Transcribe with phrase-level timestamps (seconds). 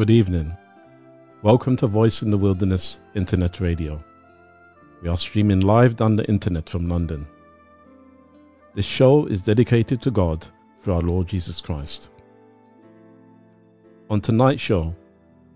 [0.00, 0.56] Good evening.
[1.42, 4.02] Welcome to Voice in the Wilderness Internet Radio.
[5.02, 7.26] We are streaming live down the internet from London.
[8.72, 10.48] This show is dedicated to God
[10.80, 12.08] through our Lord Jesus Christ.
[14.08, 14.96] On tonight's show,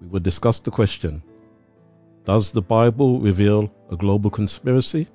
[0.03, 1.23] we will discuss the question
[2.27, 5.08] Does the Bible reveal a global conspiracy?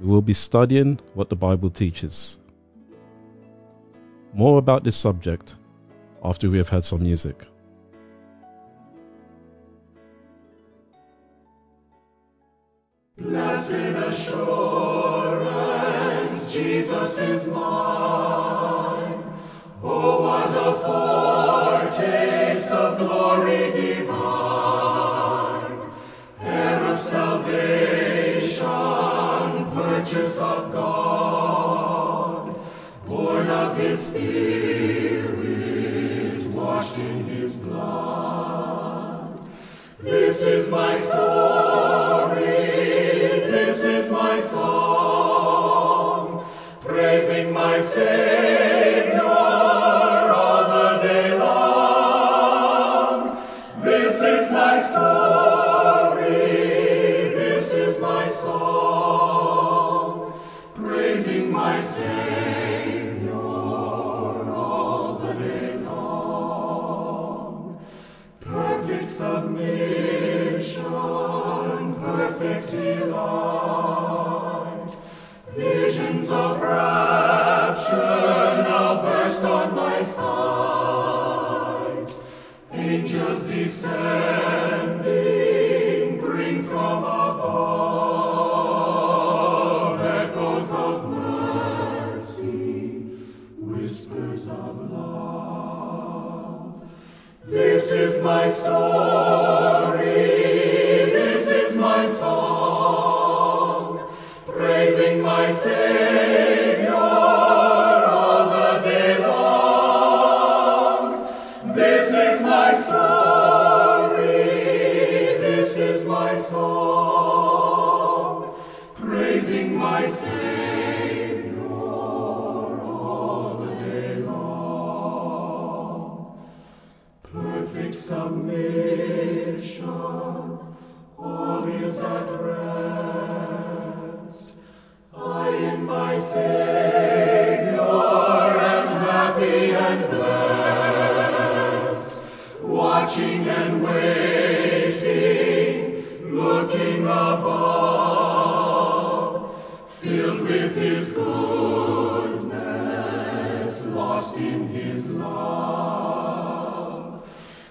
[0.00, 2.38] We will be studying what the Bible teaches.
[4.32, 5.56] More about this subject
[6.24, 7.46] after we have had some music.
[75.56, 77.96] Visions of rapture
[78.68, 80.28] now burst on my sight.
[82.72, 85.08] Angels descending
[86.20, 87.48] bring from above
[90.00, 92.46] echoes of mercy,
[93.58, 96.18] whispers of love.
[97.44, 99.87] This is my story,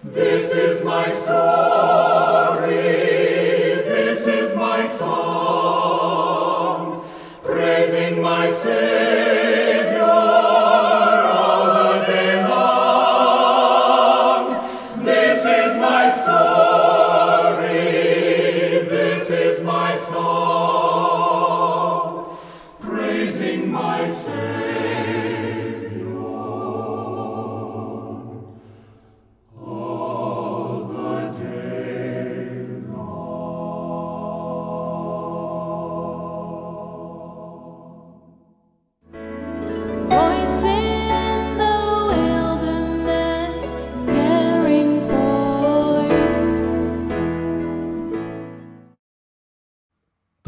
[0.03, 1.96] This is my story,
[8.63, 9.06] praising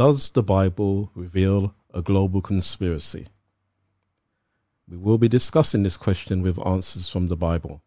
[0.09, 3.27] Does the Bible reveal a global conspiracy?
[4.89, 7.83] We will be discussing this question with answers from the Bible.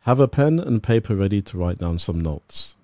[0.00, 2.76] Have a pen and paper ready to write down some notes.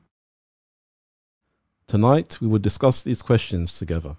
[1.89, 4.15] Tonight we will discuss these questions together.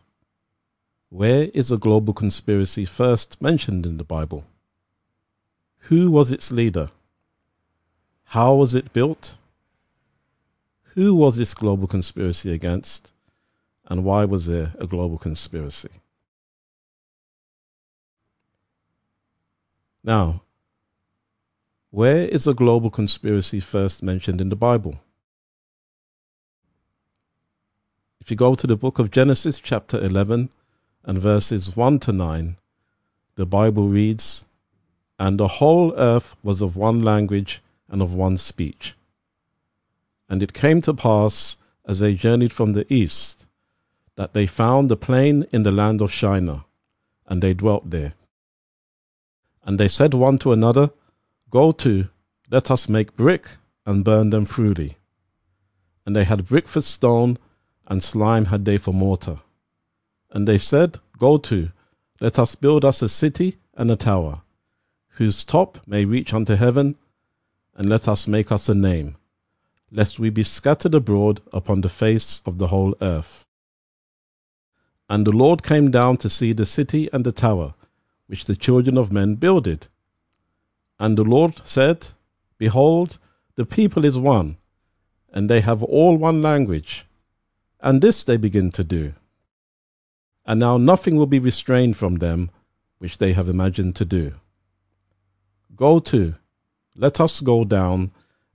[1.07, 4.44] Where is a global conspiracy first mentioned in the Bible?
[5.88, 6.89] Who was its leader?
[8.35, 9.38] How was it built?
[10.95, 13.13] Who was this global conspiracy against?
[13.91, 15.89] And why was there a global conspiracy?
[20.01, 20.43] Now,
[21.89, 25.01] where is a global conspiracy first mentioned in the Bible?
[28.21, 30.51] If you go to the book of Genesis, chapter 11,
[31.03, 32.55] and verses 1 to 9,
[33.35, 34.45] the Bible reads,
[35.19, 38.95] And the whole earth was of one language and of one speech.
[40.29, 43.47] And it came to pass, as they journeyed from the east,
[44.15, 46.65] that they found a plain in the land of Shinar,
[47.27, 48.13] and they dwelt there.
[49.63, 50.91] And they said one to another,
[51.49, 52.09] Go to,
[52.49, 53.47] let us make brick
[53.85, 54.97] and burn them thoroughly.
[56.05, 57.37] And they had brick for stone,
[57.87, 59.39] and slime had they for mortar.
[60.31, 61.71] And they said, Go to,
[62.19, 64.41] let us build us a city and a tower,
[65.15, 66.95] whose top may reach unto heaven,
[67.75, 69.15] and let us make us a name,
[69.91, 73.45] lest we be scattered abroad upon the face of the whole earth.
[75.11, 77.73] And the Lord came down to see the city and the tower,
[78.27, 79.87] which the children of men builded.
[81.01, 82.07] And the Lord said,
[82.57, 83.17] Behold,
[83.55, 84.55] the people is one,
[85.33, 87.05] and they have all one language,
[87.81, 89.13] and this they begin to do.
[90.45, 92.49] And now nothing will be restrained from them
[92.99, 94.35] which they have imagined to do.
[95.75, 96.35] Go to,
[96.95, 98.11] let us go down,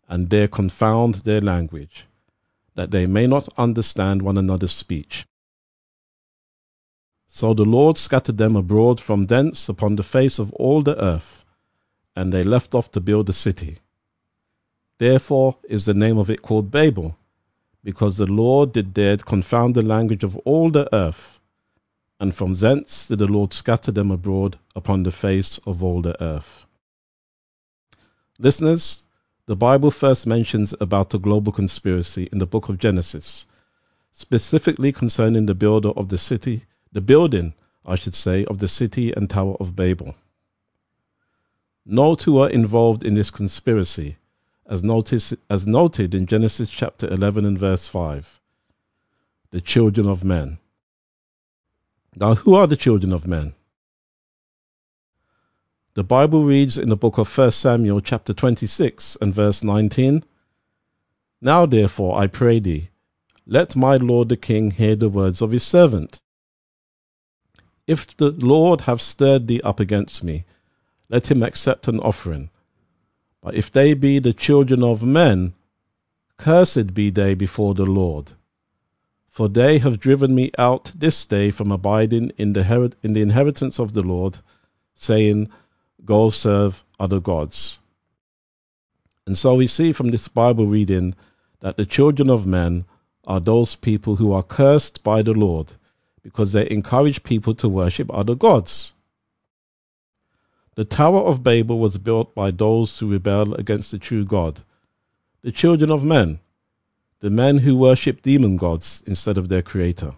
[0.08, 2.06] and there confound their language,
[2.76, 5.26] that they may not understand one another's speech.
[7.36, 11.44] So the Lord scattered them abroad from thence upon the face of all the earth,
[12.16, 13.76] and they left off to build a city.
[14.96, 17.18] Therefore is the name of it called Babel,
[17.84, 21.38] because the Lord did there confound the language of all the earth,
[22.18, 26.16] and from thence did the Lord scatter them abroad upon the face of all the
[26.22, 26.64] earth.
[28.38, 29.06] Listeners,
[29.44, 33.46] the Bible first mentions about a global conspiracy in the book of Genesis,
[34.10, 36.64] specifically concerning the builder of the city,
[36.96, 37.52] the building,
[37.84, 40.14] I should say, of the city and Tower of Babel.
[41.84, 44.16] No two are involved in this conspiracy,
[44.64, 48.40] as, notice, as noted in Genesis chapter 11 and verse 5.
[49.50, 50.56] The children of men.
[52.14, 53.52] Now, who are the children of men?
[55.92, 60.24] The Bible reads in the book of 1 Samuel, chapter 26, and verse 19
[61.42, 62.88] Now, therefore, I pray thee,
[63.46, 66.22] let my lord the king hear the words of his servant.
[67.86, 70.44] If the Lord have stirred thee up against me,
[71.08, 72.50] let him accept an offering.
[73.40, 75.54] But if they be the children of men,
[76.36, 78.32] cursed be they before the Lord.
[79.28, 83.78] For they have driven me out this day from abiding in the, in the inheritance
[83.78, 84.38] of the Lord,
[84.94, 85.48] saying,
[86.04, 87.80] Go serve other gods.
[89.26, 91.14] And so we see from this Bible reading
[91.60, 92.84] that the children of men
[93.26, 95.72] are those people who are cursed by the Lord
[96.26, 98.94] because they encourage people to worship other gods.
[100.74, 104.64] The Tower of Babel was built by those who rebelled against the true God,
[105.42, 106.40] the children of men,
[107.20, 110.14] the men who worship demon gods instead of their creator.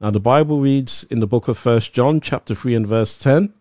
[0.00, 3.52] Now the Bible reads in the book of 1 John chapter 3 and verse 10,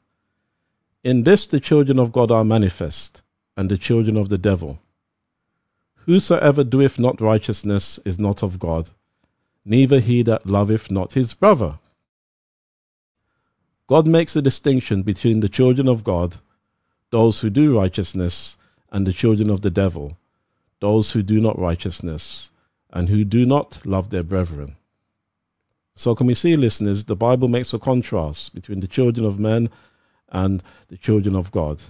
[1.03, 3.21] In this the children of God are manifest,
[3.57, 4.79] and the children of the devil.
[6.05, 8.89] Whosoever doeth not righteousness is not of God,
[9.65, 11.79] neither he that loveth not his brother.
[13.87, 16.37] God makes a distinction between the children of God,
[17.09, 18.57] those who do righteousness,
[18.91, 20.17] and the children of the devil,
[20.79, 22.51] those who do not righteousness,
[22.91, 24.75] and who do not love their brethren.
[25.95, 29.69] So, can we see, listeners, the Bible makes a contrast between the children of men
[30.29, 31.81] and the children of God.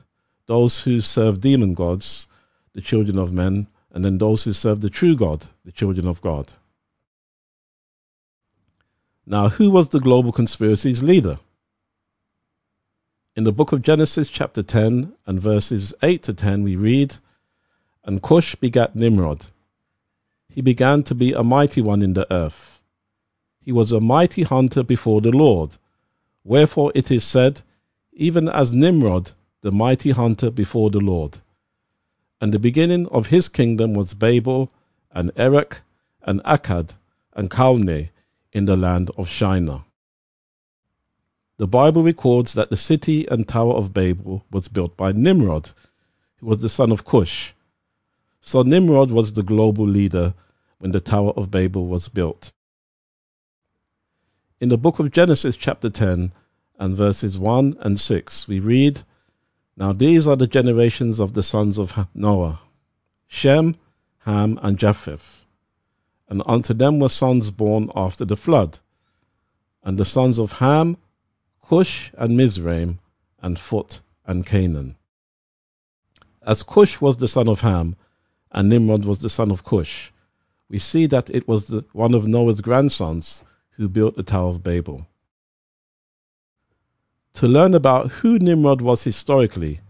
[0.45, 2.27] Those who serve demon gods,
[2.73, 6.21] the children of men, and then those who serve the true God, the children of
[6.21, 6.53] God.
[9.25, 11.39] Now, who was the global conspiracy's leader?
[13.37, 17.15] In the book of Genesis, chapter 10, and verses 8 to 10, we read,
[18.03, 19.45] And Cush begat Nimrod.
[20.49, 22.83] He began to be a mighty one in the earth.
[23.61, 25.77] He was a mighty hunter before the Lord.
[26.43, 27.61] Wherefore it is said,
[28.11, 31.39] Even as Nimrod, the mighty hunter before the Lord.
[32.41, 34.69] And the beginning of his kingdom was Babel,
[35.13, 35.79] and Erech,
[36.23, 36.97] and Akkad,
[37.33, 38.09] and Calneh
[38.53, 39.83] in the land of Shinar.
[41.57, 45.71] The Bible records that the city and Tower of Babel was built by Nimrod,
[46.37, 47.53] who was the son of Cush.
[48.39, 50.33] So Nimrod was the global leader
[50.77, 52.53] when the Tower of Babel was built.
[54.63, 56.31] in the book of Genesis, chapter 10,
[56.79, 59.01] and verses 1 and 6, we read,
[59.75, 62.61] Now these are the generations of the sons of Noah
[63.27, 63.75] Shem,
[64.19, 65.42] Ham, and Japheth.
[66.33, 68.79] And unto them were sons born after the flood.
[69.83, 70.97] And the sons of Ham,
[71.61, 72.97] Cush and Mizraim,
[73.39, 74.95] and Phut and Canaan.
[76.41, 77.95] As Cush was the son of Ham,
[78.51, 80.11] and Nimrod was the son of Cush,
[80.69, 84.63] we see that it was the, one of Noah's grandsons who built the Tower of
[84.63, 85.05] Babel.
[87.35, 89.81] To learn about who Nimrod was historically,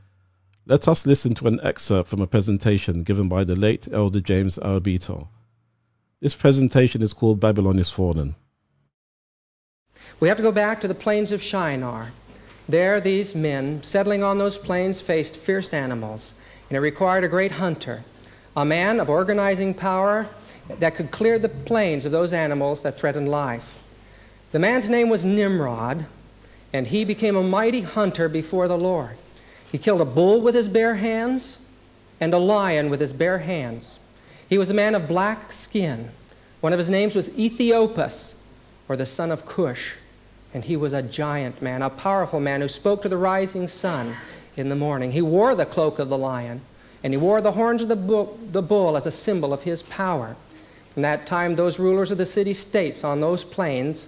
[0.66, 4.58] let us listen to an excerpt from a presentation given by the late Elder James
[4.58, 5.30] Arrabito.
[6.24, 8.36] This presentation is called Babylon is Fallen.
[10.22, 12.14] We have to go back to the plains of Shinar.
[12.70, 16.34] There, these men, settling on those plains, faced fierce animals,
[16.70, 18.06] and it required a great hunter,
[18.56, 20.30] a man of organizing power
[20.70, 23.84] that could clear the plains of those animals that threatened life.
[24.54, 26.06] The man's name was Nimrod,
[26.72, 29.18] and he became a mighty hunter before the Lord.
[29.70, 31.58] He killed a bull with his bare hands
[32.22, 34.00] and a lion with his bare hands.
[34.50, 36.12] He was a man of black skin.
[36.62, 38.36] One of his names was Ethiopus,
[38.88, 39.94] or the son of Cush.
[40.54, 44.16] And he was a giant man, a powerful man who spoke to the rising sun
[44.56, 45.12] in the morning.
[45.12, 46.62] He wore the cloak of the lion,
[47.04, 49.82] and he wore the horns of the bull, the bull as a symbol of his
[49.84, 50.36] power.
[50.94, 54.08] From that time, those rulers of the city states on those plains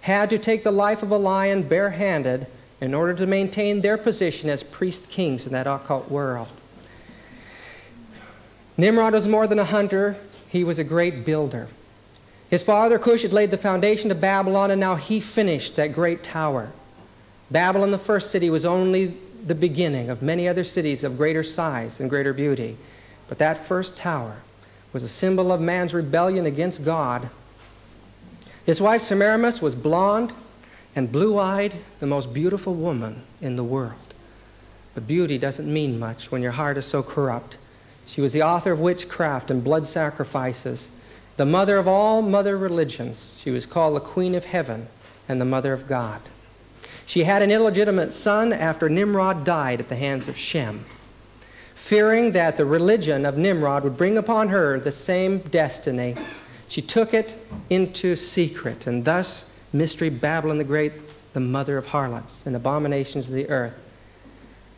[0.00, 2.46] had to take the life of a lion barehanded
[2.80, 6.48] in order to maintain their position as priest kings in that occult world.
[8.76, 10.16] Nimrod was more than a hunter,
[10.48, 11.68] he was a great builder.
[12.50, 16.22] His father Cush had laid the foundation of Babylon, and now he finished that great
[16.22, 16.72] tower.
[17.50, 19.14] Babylon, the first city, was only
[19.46, 22.76] the beginning of many other cities of greater size and greater beauty.
[23.28, 24.38] But that first tower
[24.92, 27.28] was a symbol of man's rebellion against God.
[28.64, 30.32] His wife Semiramis was blonde
[30.96, 34.14] and blue eyed, the most beautiful woman in the world.
[34.94, 37.56] But beauty doesn't mean much when your heart is so corrupt.
[38.06, 40.88] She was the author of witchcraft and blood sacrifices,
[41.36, 43.36] the mother of all mother religions.
[43.40, 44.88] She was called the Queen of Heaven
[45.28, 46.20] and the Mother of God.
[47.06, 50.84] She had an illegitimate son after Nimrod died at the hands of Shem.
[51.74, 56.16] Fearing that the religion of Nimrod would bring upon her the same destiny,
[56.68, 57.36] she took it
[57.68, 60.92] into secret, and thus Mystery Babylon the Great,
[61.34, 63.74] the mother of harlots and abominations of the earth.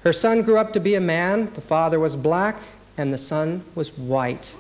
[0.03, 1.53] Her son grew up to be a man.
[1.55, 2.57] The father was black,
[2.97, 4.55] and the son was white.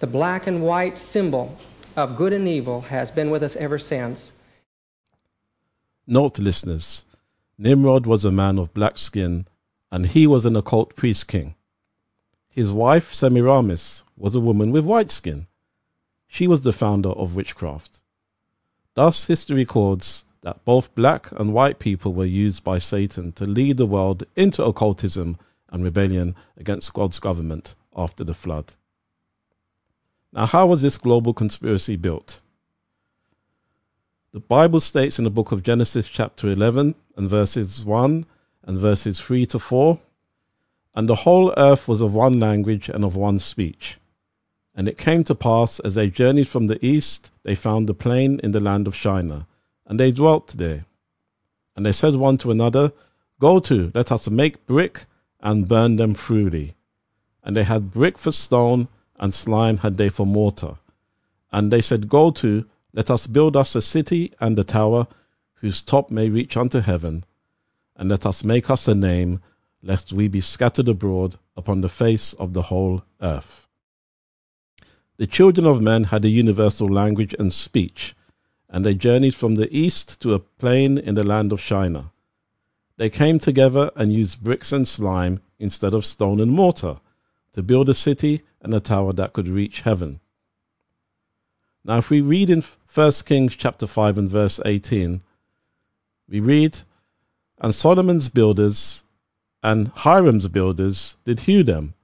[0.00, 1.56] The black and white symbol
[1.96, 4.32] of good and evil has been with us ever since.
[6.06, 7.04] Note, listeners,
[7.58, 9.46] Nimrod was a man of black skin,
[9.90, 11.54] and he was an occult priest king.
[12.48, 15.48] His wife, Semiramis, was a woman with white skin.
[16.28, 18.00] She was the founder of witchcraft.
[18.94, 23.76] Thus, history records that both black and white people were used by Satan to lead
[23.76, 25.36] the world into occultism
[25.70, 28.74] and rebellion against God's government after the flood.
[30.32, 32.40] Now, how was this global conspiracy built?
[34.32, 38.26] The Bible states in the book of Genesis, chapter 11, and verses 1
[38.64, 39.98] and verses 3 to 4
[40.94, 43.98] And the whole earth was of one language and of one speech.
[44.74, 48.38] And it came to pass, as they journeyed from the east, they found a plain
[48.44, 49.46] in the land of Shinar,
[49.86, 50.84] and they dwelt there.
[51.74, 52.92] And they said one to another,
[53.40, 55.06] Go to, let us make brick
[55.40, 56.74] and burned them thoroughly.
[57.42, 60.76] And they had brick for stone, and slime had they for mortar.
[61.50, 65.06] And they said, Go to, let us build us a city and a tower,
[65.54, 67.24] whose top may reach unto heaven,
[67.96, 69.40] and let us make us a name,
[69.82, 73.66] lest we be scattered abroad upon the face of the whole earth.
[75.16, 78.14] The children of men had a universal language and speech,
[78.68, 82.12] and they journeyed from the east to a plain in the land of Shinar.
[82.98, 86.96] They came together and used bricks and slime instead of stone and mortar
[87.52, 90.20] to build a city and a tower that could reach heaven.
[91.84, 92.62] Now, if we read in
[92.92, 95.22] 1 Kings chapter 5 and verse 18,
[96.28, 96.78] we read,
[97.60, 99.04] And Solomon's builders
[99.62, 101.94] and Hiram's builders did hew them,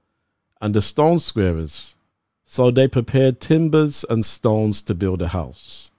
[0.61, 1.97] and the stone squarers.
[2.45, 5.91] So they prepared timbers and stones to build a house.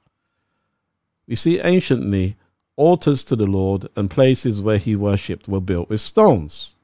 [1.28, 2.36] We see anciently
[2.76, 6.74] altars to the Lord and places where he worshipped were built with stones.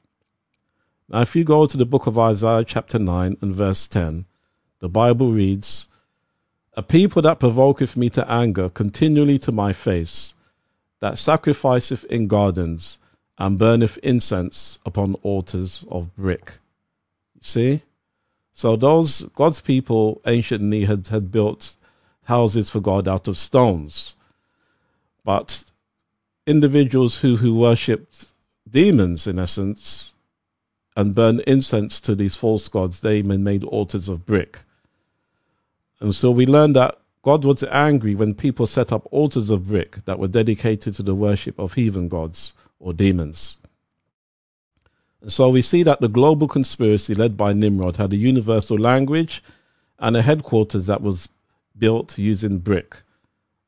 [1.09, 4.25] Now, if you go to the book of Isaiah, chapter 9 and verse 10,
[4.81, 5.89] the Bible reads,
[6.75, 10.35] A people that provoketh me to anger continually to my face,
[11.01, 12.99] that sacrificeth in gardens,
[13.39, 16.59] and burneth incense upon altars of brick.
[17.41, 17.83] See?
[18.53, 21.77] So those God's people anciently had, had built
[22.25, 24.17] houses for God out of stones.
[25.25, 25.65] But
[26.47, 28.27] individuals who, who worshipped
[28.69, 30.15] demons, in essence,
[30.97, 34.61] and burned incense to these false gods, they made altars of brick.
[36.01, 40.05] And so we learned that God was angry when people set up altars of brick
[40.05, 43.59] that were dedicated to the worship of heathen gods or demons.
[45.21, 49.43] And so we see that the global conspiracy led by Nimrod had a universal language
[50.01, 51.29] and a headquarters that was
[51.79, 53.03] built using brick,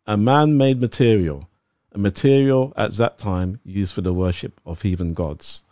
[0.04, 1.48] a man made material,
[1.94, 5.64] a material at that time used for the worship of heathen gods.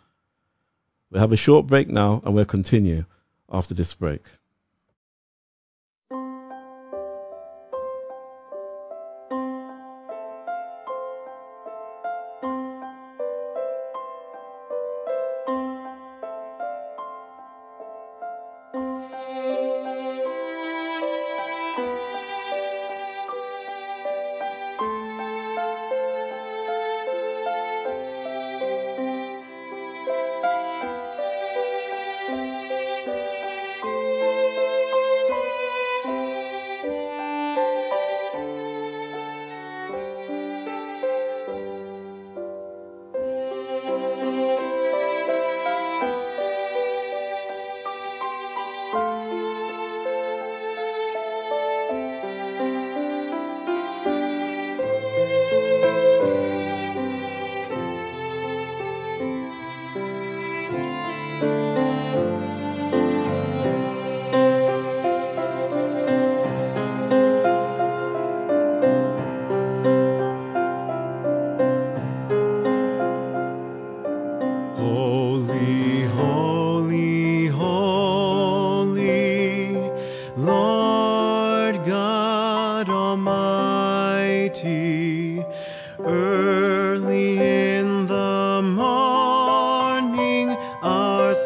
[1.11, 3.05] We'll have a short break now and we'll continue
[3.51, 4.21] after this break.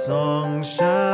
[0.08, 1.07] Song shall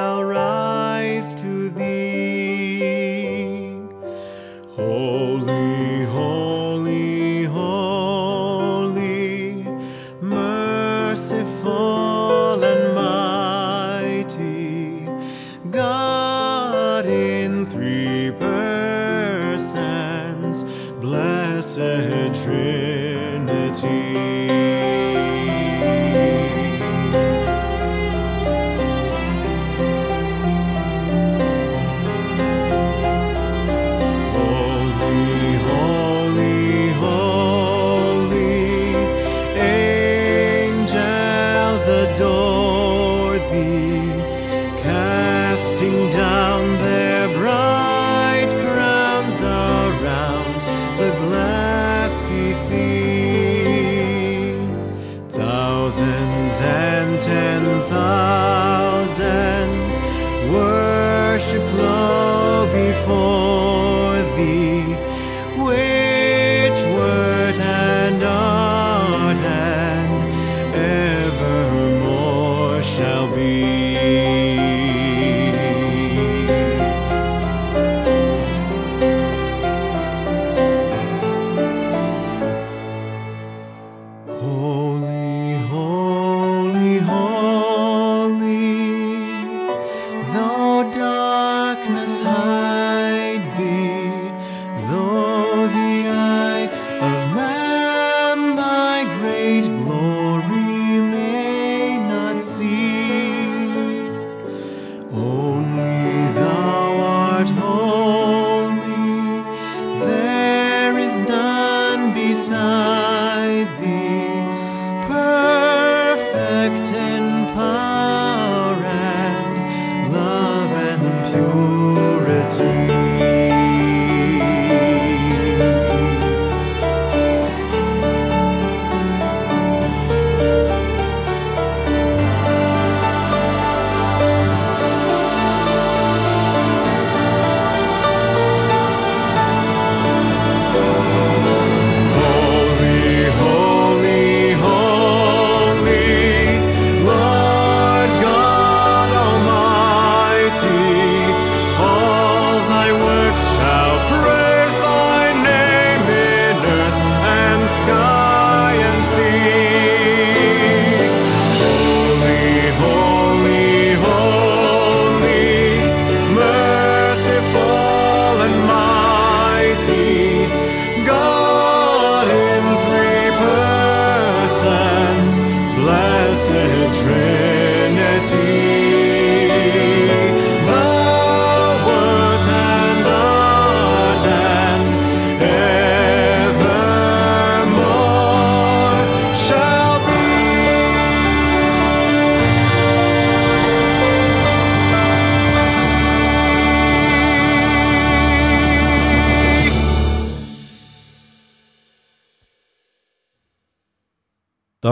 [57.23, 59.13] ten thousands
[60.51, 63.72] worship low before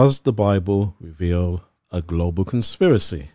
[0.02, 1.62] Does the Bible reveal
[1.92, 3.30] a global conspiracy?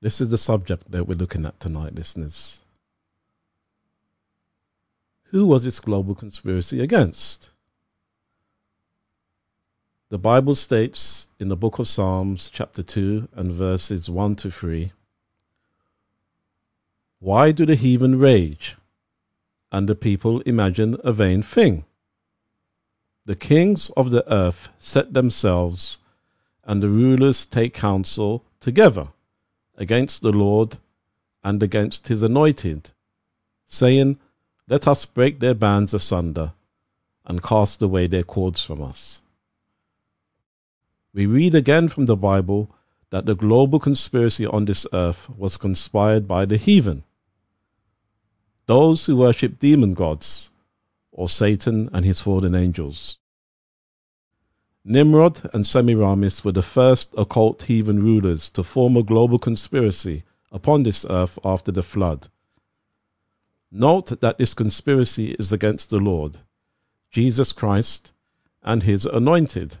[0.00, 2.64] This is the subject that we're looking at tonight, listeners.
[5.26, 7.52] Who was this global conspiracy against?
[10.08, 14.90] The Bible states in the book of Psalms, chapter 2, and verses 1 to 3
[17.20, 18.76] Why do the heathen rage,
[19.70, 21.84] and the people imagine a vain thing?
[23.24, 26.00] The kings of the earth set themselves,
[26.64, 29.08] and the rulers take counsel together
[29.76, 30.78] against the Lord
[31.44, 32.90] and against his anointed,
[33.66, 34.18] saying,
[34.68, 36.52] Let us break their bands asunder
[37.24, 39.22] and cast away their cords from us.
[41.14, 42.74] We read again from the Bible
[43.10, 47.04] that the global conspiracy on this earth was conspired by the heathen,
[48.66, 50.51] those who worship demon gods,
[51.12, 53.18] or Satan and his fallen angels.
[54.84, 60.82] Nimrod and Semiramis were the first occult heathen rulers to form a global conspiracy upon
[60.82, 62.28] this earth after the flood.
[63.70, 66.38] Note that this conspiracy is against the Lord,
[67.10, 68.12] Jesus Christ,
[68.62, 69.78] and his anointed.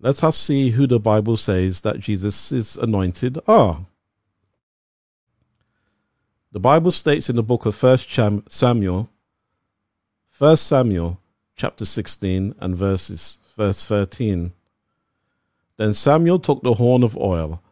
[0.00, 3.86] Let us see who the Bible says that Jesus' anointed are.
[6.52, 9.10] The Bible states in the book of 1 Samuel,
[10.40, 11.20] 1 Samuel
[11.54, 14.52] chapter 16 and verses verse 13.
[15.76, 17.62] Then Samuel took the horn of oil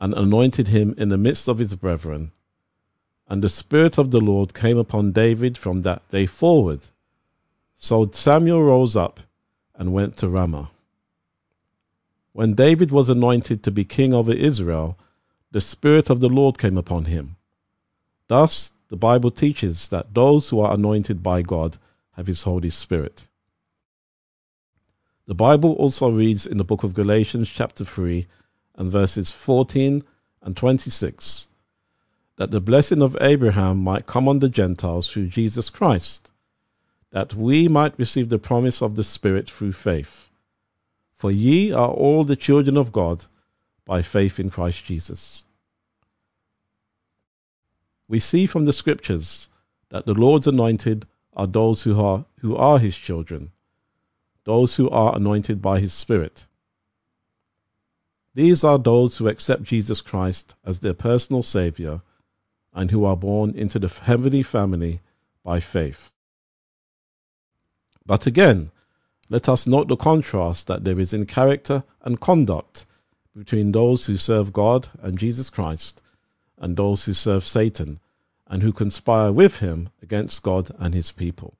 [0.00, 2.32] and anointed him in the midst of his brethren.
[3.28, 6.80] And the Spirit of the Lord came upon David from that day forward.
[7.76, 9.20] So Samuel rose up
[9.74, 10.70] and went to Ramah.
[12.32, 14.96] When David was anointed to be king over Israel,
[15.50, 17.36] the Spirit of the Lord came upon him.
[18.28, 21.76] Thus, the Bible teaches that those who are anointed by God
[22.18, 23.28] have His Holy Spirit.
[25.26, 28.26] The Bible also reads in the book of Galatians, chapter 3,
[28.74, 30.02] and verses 14
[30.42, 31.46] and 26,
[32.36, 36.32] that the blessing of Abraham might come on the Gentiles through Jesus Christ,
[37.12, 40.28] that we might receive the promise of the Spirit through faith.
[41.14, 43.26] For ye are all the children of God
[43.84, 45.46] by faith in Christ Jesus.
[48.08, 49.48] We see from the scriptures
[49.90, 51.06] that the Lord's anointed
[51.38, 53.52] are those who are, who are his children,
[54.44, 56.46] those who are anointed by his Spirit.
[58.34, 62.02] These are those who accept Jesus Christ as their personal Savior
[62.74, 65.00] and who are born into the heavenly family
[65.44, 66.12] by faith.
[68.04, 68.70] But again,
[69.30, 72.86] let us note the contrast that there is in character and conduct
[73.36, 76.02] between those who serve God and Jesus Christ
[76.58, 78.00] and those who serve Satan
[78.48, 81.54] and who conspire with him against God and his people.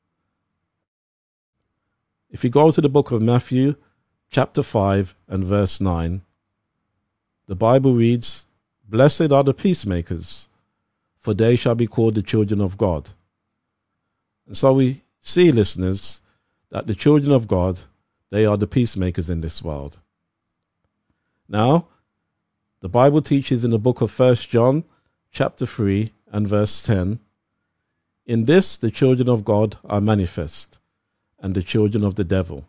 [2.31, 3.77] If you go to the book of Matthew,
[4.31, 6.23] chapter 5, and verse 9,
[7.47, 8.47] the Bible reads,
[8.89, 10.49] Blessed are the peacemakers,
[11.19, 13.11] for they shall be called the children of God.
[14.47, 16.23] And so we see, listeners,
[16.71, 17.81] that the children of God,
[18.31, 20.01] they are the peacemakers in this world.
[21.49, 21.89] Now,
[22.81, 24.85] the Bible teaches in the book of First John,
[25.31, 27.21] chapter 3, and verse 10
[28.27, 30.79] In this the children of God are manifest,
[31.39, 32.67] and the children of the devil.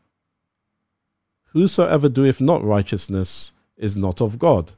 [1.53, 4.73] Whosoever doeth not righteousness is not of God,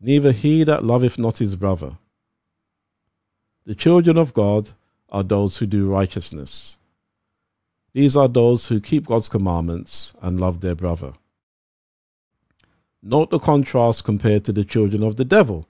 [0.00, 1.98] neither he that loveth not his brother.
[3.66, 4.70] The children of God
[5.10, 6.78] are those who do righteousness.
[7.92, 11.12] These are those who keep God's commandments and love their brother.
[13.02, 15.68] Note the contrast compared to the children of the devil,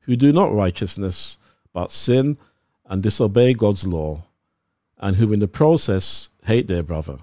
[0.00, 1.38] who do not righteousness,
[1.78, 2.36] but sin
[2.86, 4.24] and disobey God's law,
[4.98, 7.18] and who in the process hate their brother.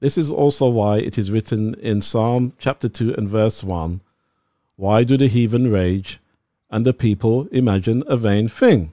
[0.00, 4.00] This is also why it is written in Psalm chapter 2 and verse 1
[4.74, 6.18] Why do the heathen rage
[6.68, 8.92] and the people imagine a vain thing?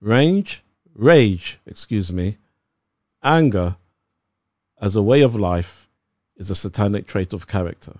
[0.00, 0.62] Range,
[0.94, 2.38] rage, excuse me,
[3.22, 3.76] anger
[4.80, 5.90] as a way of life
[6.38, 7.96] is a satanic trait of character.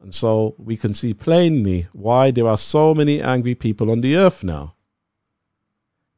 [0.00, 4.16] And so we can see plainly why there are so many angry people on the
[4.16, 4.74] earth now.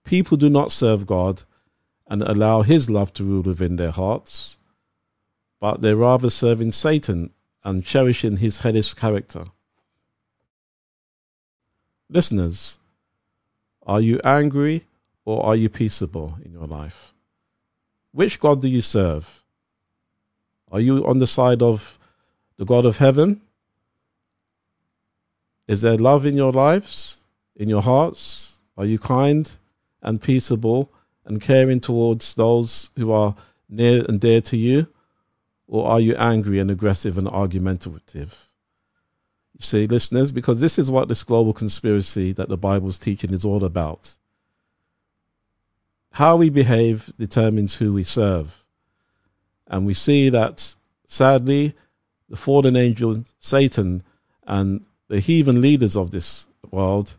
[0.04, 1.42] People do not serve God
[2.06, 4.58] and allow His love to rule within their hearts,
[5.60, 7.30] but they're rather serving Satan
[7.64, 9.46] and cherishing his hellish character.
[12.08, 12.80] Listeners,
[13.86, 14.86] are you angry
[15.24, 17.14] or are you peaceable in your life?
[18.12, 19.42] Which God do you serve?
[20.70, 21.98] Are you on the side of
[22.56, 23.40] the God of heaven?
[25.68, 27.22] Is there love in your lives,
[27.56, 28.60] in your hearts?
[28.76, 29.50] Are you kind
[30.02, 30.92] and peaceable
[31.24, 33.34] and caring towards those who are
[33.68, 34.88] near and dear to you?
[35.68, 38.46] Or are you angry and aggressive and argumentative?
[39.54, 43.44] You see, listeners, because this is what this global conspiracy that the Bible's teaching is
[43.44, 44.14] all about.
[46.12, 48.66] How we behave determines who we serve.
[49.66, 50.74] And we see that,
[51.06, 51.74] sadly,
[52.28, 54.02] the fallen angel Satan
[54.46, 57.18] and the heathen leaders of this world,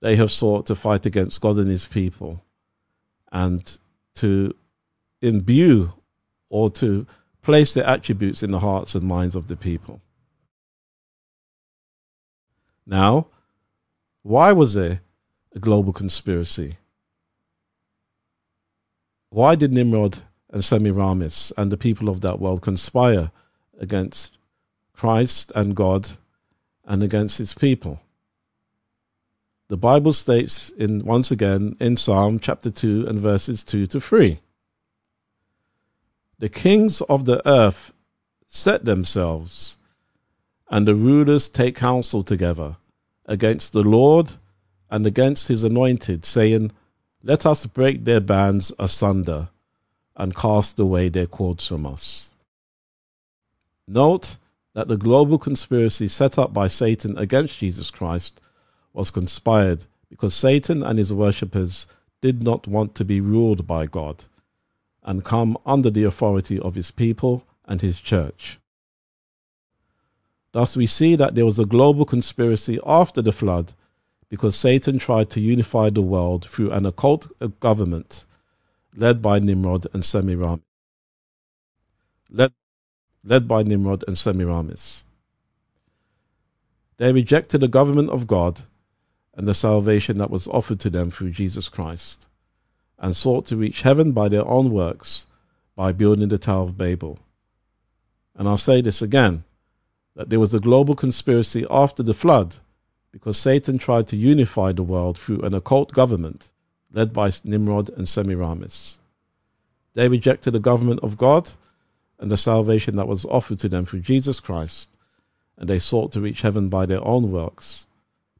[0.00, 2.42] they have sought to fight against God and his people
[3.30, 3.78] and
[4.14, 4.54] to
[5.20, 5.92] imbue
[6.48, 7.06] or to
[7.42, 10.00] place their attributes in the hearts and minds of the people.
[12.86, 13.26] Now,
[14.22, 15.02] why was there
[15.54, 16.78] a global conspiracy?
[19.28, 23.30] Why did Nimrod and Semiramis and the people of that world conspire
[23.78, 24.38] against
[24.94, 26.08] Christ and God
[26.88, 28.00] and against his people?
[29.68, 34.40] The Bible states in once again in Psalm chapter 2 and verses 2 to 3.
[36.38, 37.92] The kings of the earth
[38.46, 39.76] set themselves,
[40.70, 42.76] and the rulers take counsel together
[43.26, 44.32] against the Lord
[44.90, 46.72] and against his anointed, saying,
[47.22, 49.50] Let us break their bands asunder
[50.16, 52.32] and cast away their cords from us.
[53.86, 54.38] Note
[54.78, 58.40] that the global conspiracy set up by Satan against Jesus Christ
[58.92, 61.88] was conspired because Satan and his worshippers
[62.20, 64.26] did not want to be ruled by God
[65.02, 68.60] and come under the authority of his people and his church.
[70.52, 73.74] Thus, we see that there was a global conspiracy after the flood
[74.28, 77.26] because Satan tried to unify the world through an occult
[77.58, 78.26] government
[78.94, 80.62] led by Nimrod and Semiramis.
[82.30, 82.52] Led,
[83.24, 85.04] led by Nimrod and Semiramis.
[86.96, 88.62] They rejected the government of God
[89.34, 92.26] and the salvation that was offered to them through Jesus Christ,
[92.98, 95.28] and sought to reach heaven by their own works
[95.76, 97.20] by building the Tower of Babel.
[98.34, 99.44] And I'll say this again
[100.16, 102.56] that there was a global conspiracy after the flood
[103.12, 106.50] because Satan tried to unify the world through an occult government
[106.92, 108.98] led by Nimrod and Semiramis.
[109.94, 111.50] They rejected the government of God
[112.18, 114.96] and the salvation that was offered to them through Jesus Christ,
[115.56, 117.86] and they sought to reach heaven by their own works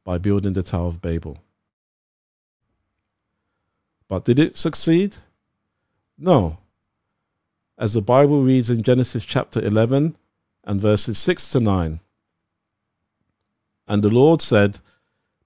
[0.03, 1.37] by building the Tower of Babel.
[4.07, 5.17] But did it succeed?
[6.17, 6.57] No.
[7.77, 10.17] As the Bible reads in Genesis chapter 11
[10.63, 11.99] and verses 6 to 9.
[13.87, 14.79] And the Lord said,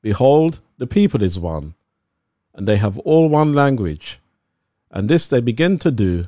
[0.02, 1.76] Behold, the people is one,
[2.54, 4.20] and they have all one language,
[4.92, 6.28] and this they begin to do,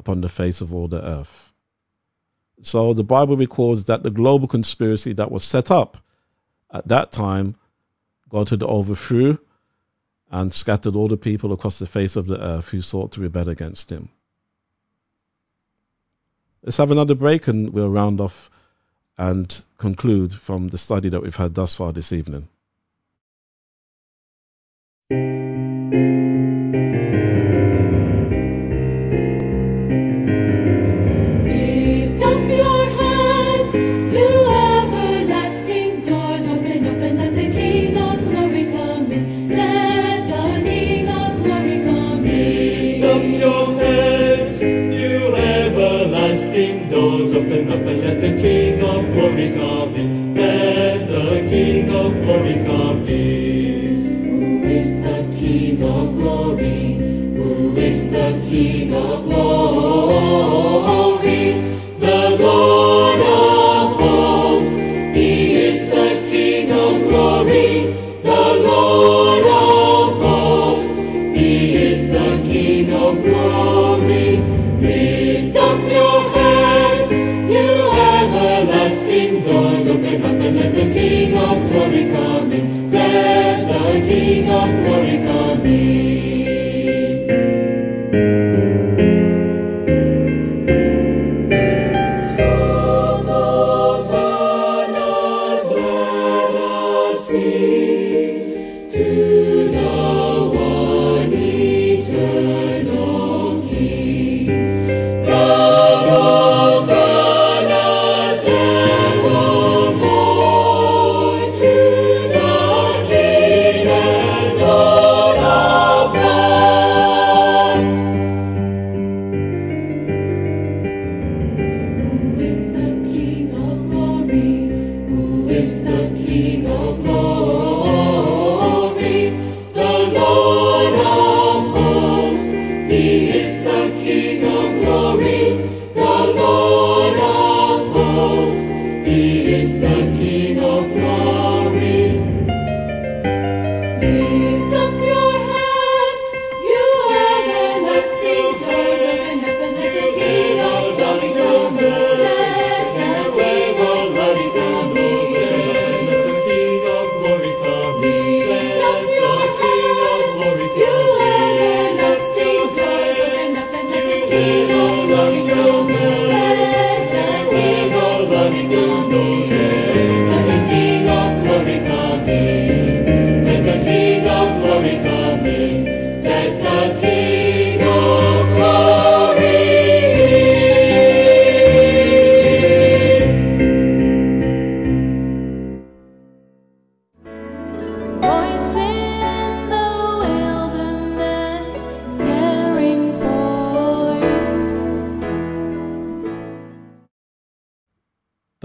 [0.00, 1.52] upon the face of all the earth.
[2.62, 5.98] So the Bible records that the global conspiracy that was set up
[6.72, 7.54] at that time,
[8.28, 9.38] God had overthrew
[10.30, 13.48] and scattered all the people across the face of the earth who sought to rebel
[13.48, 14.08] against him.
[16.62, 18.50] Let's have another break and we'll round off
[19.18, 22.48] and conclude from the study that we've had thus far this evening.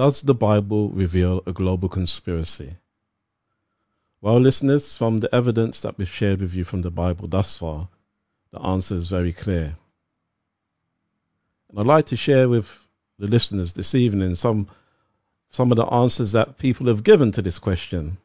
[0.05, 2.75] Does the Bible reveal a global conspiracy?
[4.21, 7.89] Well, listeners, from the evidence that we've shared with you from the Bible thus far,
[8.51, 9.77] the answer is very clear.
[11.69, 12.87] And I'd like to share with
[13.17, 14.67] the listeners this evening some
[15.49, 18.17] some of the answers that people have given to this question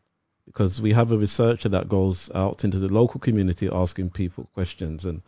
[0.45, 5.07] because we have a researcher that goes out into the local community asking people questions
[5.07, 5.23] and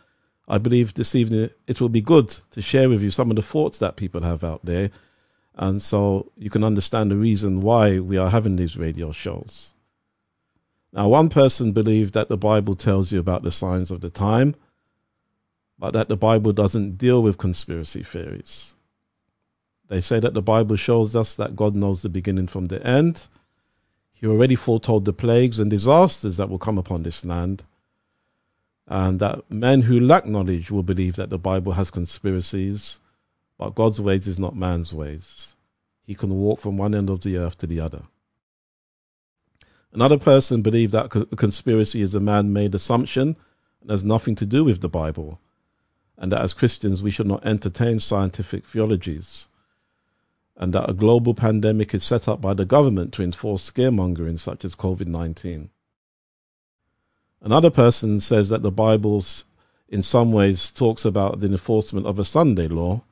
[0.46, 3.48] I believe this evening it will be good to share with you some of the
[3.52, 4.90] thoughts that people have out there
[5.54, 9.74] and so you can understand the reason why we are having these radio shows.
[10.92, 14.54] Now, one person believed that the Bible tells you about the signs of the time,
[15.78, 18.76] but that the Bible doesn't deal with conspiracy theories.
[19.88, 23.26] They say that the Bible shows us that God knows the beginning from the end.
[24.12, 27.64] He already foretold the plagues and disasters that will come upon this land,
[28.86, 33.00] and that men who lack knowledge will believe that the Bible has conspiracies,
[33.62, 35.55] but God's ways is not man's ways.
[36.05, 38.03] He can walk from one end of the earth to the other.
[39.92, 43.37] Another person believed that a conspiracy is a man made assumption
[43.81, 45.38] and has nothing to do with the Bible,
[46.18, 49.46] and that as Christians we should not entertain scientific theologies,
[50.57, 54.64] and that a global pandemic is set up by the government to enforce scaremongering such
[54.64, 55.70] as COVID 19.
[57.40, 59.22] Another person says that the Bible,
[59.88, 63.03] in some ways, talks about the enforcement of a Sunday law,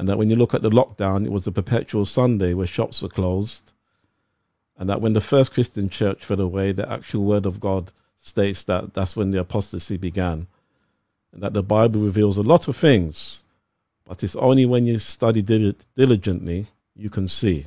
[0.00, 3.02] and that when you look at the lockdown, it was a perpetual Sunday where shops
[3.02, 3.72] were closed
[4.78, 8.62] and that when the first Christian church fell away, the actual word of God states
[8.62, 10.46] that that's when the apostasy began.
[11.32, 13.44] And that the Bible reveals a lot of things,
[14.06, 17.66] but it's only when you study diligently you can see.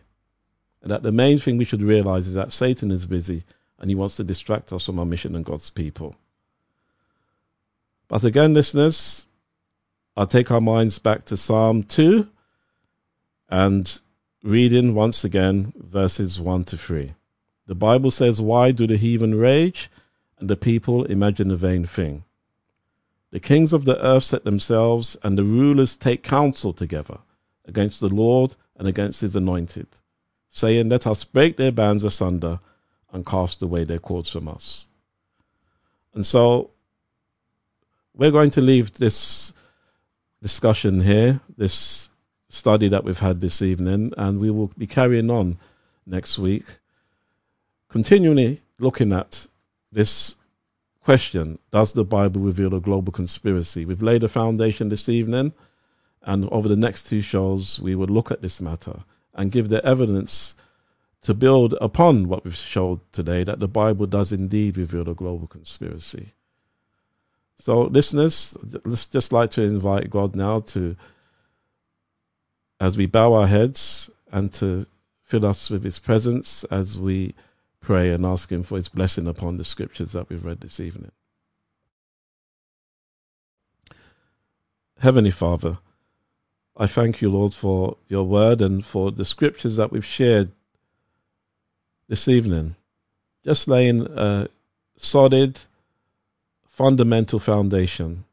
[0.81, 3.43] And that the main thing we should realize is that Satan is busy
[3.77, 6.15] and he wants to distract us from our mission and God's people.
[8.07, 9.27] But again, listeners,
[10.15, 12.27] I'll take our minds back to Psalm 2
[13.49, 13.99] and
[14.43, 17.15] reading once again verses 1 to 3.
[17.65, 19.89] The Bible says, Why do the heathen rage
[20.37, 22.25] and the people imagine a vain thing?
[23.31, 27.17] The kings of the earth set themselves, and the rulers take counsel together
[27.65, 29.87] against the Lord and against his anointed,
[30.47, 32.59] saying, Let us break their bands asunder
[33.11, 34.89] and cast away their cords from us.
[36.13, 36.69] And so
[38.13, 39.53] we're going to leave this
[40.43, 42.09] discussion here, this
[42.49, 45.57] study that we've had this evening, and we will be carrying on
[46.05, 46.65] next week,
[47.87, 49.47] continually looking at
[49.91, 50.35] this
[51.01, 53.85] question Does the Bible reveal a global conspiracy?
[53.85, 55.53] We've laid a foundation this evening,
[56.21, 58.99] and over the next two shows, we will look at this matter
[59.33, 60.55] and give the evidence
[61.21, 65.47] to build upon what we've showed today that the Bible does indeed reveal a global
[65.47, 66.33] conspiracy.
[67.57, 70.95] So, listeners, let's just like to invite God now to
[72.79, 74.85] as we bow our heads and to
[75.23, 77.33] fill us with His presence as we
[77.79, 81.11] pray and ask Him for His blessing upon the scriptures that we've read this evening.
[84.99, 85.79] Heavenly Father,
[86.75, 90.51] I thank you, Lord, for your word and for the scriptures that we've shared
[92.07, 92.75] this evening.
[93.43, 94.47] Just laying a
[94.97, 95.59] solid,
[96.73, 98.23] fundamental foundation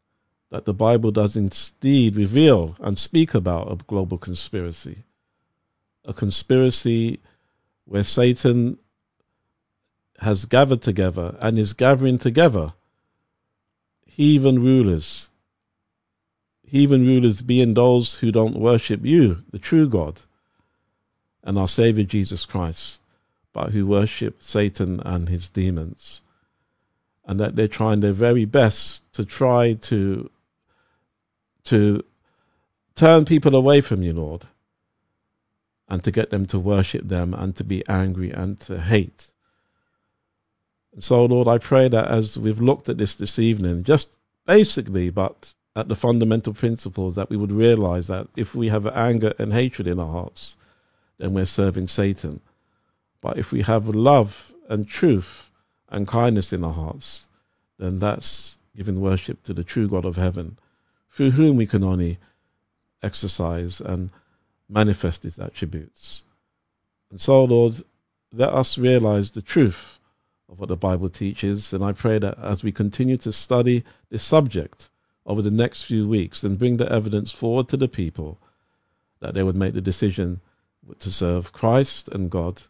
[0.49, 5.05] that the Bible does indeed reveal and speak about a global conspiracy.
[6.07, 7.21] A conspiracy
[7.85, 8.79] where Satan
[10.21, 12.73] has gathered together and is gathering together
[14.07, 15.29] heathen rulers.
[16.67, 20.23] Heathen rulers being those who don't worship you, the true God,
[21.45, 23.03] and our Savior Jesus Christ,
[23.53, 26.23] but who worship Satan and his demons.
[27.31, 30.29] And that they're trying their very best to try to
[31.63, 32.05] to
[32.97, 34.47] turn people away from you, Lord,
[35.89, 39.33] and to get them to worship them and to be angry and to hate.
[40.99, 45.55] So, Lord, I pray that as we've looked at this this evening, just basically, but
[45.77, 49.87] at the fundamental principles, that we would realize that if we have anger and hatred
[49.87, 50.57] in our hearts,
[51.19, 52.41] then we're serving Satan.
[53.21, 55.50] But if we have love and truth
[55.91, 57.29] and kindness in our hearts,
[57.79, 60.57] then that's giving worship to the true God of heaven
[61.11, 62.19] through whom we can only
[63.03, 64.11] exercise and
[64.69, 66.25] manifest his attributes.
[67.11, 67.75] And so, Lord,
[68.33, 69.99] let us realize the truth
[70.49, 71.73] of what the Bible teaches.
[71.73, 74.91] And I pray that as we continue to study this subject
[75.27, 78.39] over the next few weeks and bring the evidence forward to the people,
[79.21, 80.41] that they would make the decision
[80.99, 82.63] to serve Christ and God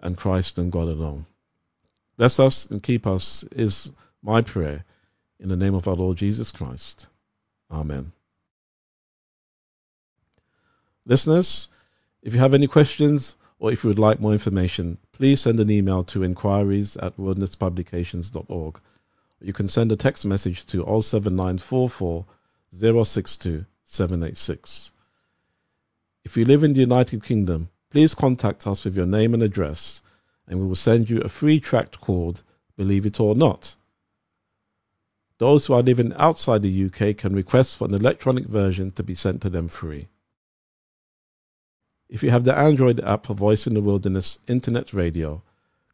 [0.00, 1.26] and Christ and God alone.
[2.16, 3.92] Bless us and keep us is
[4.22, 4.84] my prayer
[5.38, 7.08] in the name of our Lord Jesus Christ.
[7.70, 8.12] Amen.
[11.06, 11.68] Listeners,
[12.24, 15.70] If you have any questions or if you would like more information, please send an
[15.70, 18.80] email to inquiries at wildernesspublications.org.
[19.42, 22.24] You can send a text message to 07944
[23.04, 24.92] 062 786.
[26.24, 30.00] If you live in the United Kingdom, please contact us with your name and address,
[30.46, 32.42] and we will send you a free tract called
[32.76, 33.76] Believe It or Not.
[35.38, 39.14] Those who are living outside the UK can request for an electronic version to be
[39.14, 40.08] sent to them free.
[42.08, 45.42] If you have the Android app for Voice in the Wilderness Internet Radio,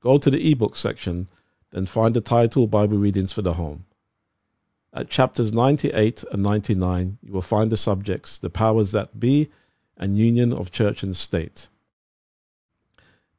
[0.01, 1.29] go to the ebook section,
[1.71, 3.87] then find the title Bible Readings for the Home.
[4.93, 9.51] At chapters 98 and 99, you will find the subjects The Powers That Be
[9.97, 11.69] and Union of Church and State.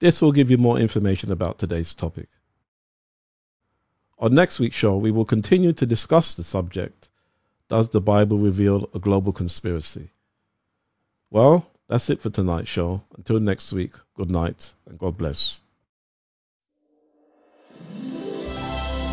[0.02, 2.28] This will give you more information about today's topic.
[4.18, 7.10] On next week's show, we will continue to discuss the subject
[7.70, 10.10] Does the Bible reveal a global conspiracy?
[11.30, 13.04] Well, that's it for tonight's show.
[13.16, 15.62] Until next week, good night and God bless.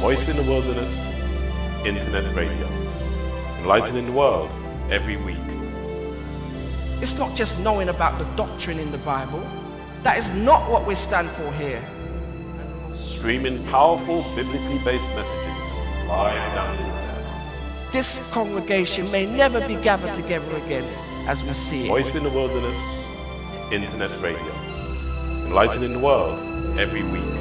[0.00, 1.06] Voice in the Wilderness,
[1.84, 2.66] Internet Radio.
[3.58, 4.50] Enlightening the world
[4.90, 5.36] every week.
[7.02, 9.46] It's not just knowing about the doctrine in the Bible.
[10.02, 11.82] That is not what we stand for here.
[12.94, 17.92] Streaming powerful biblically based messages live down the internet.
[17.92, 20.84] This congregation may never be gathered together again
[21.26, 21.88] as we see it.
[21.88, 23.04] Voice in the Wilderness,
[23.72, 24.52] Internet Radio.
[25.46, 26.38] Enlightening the world
[26.78, 27.37] every week.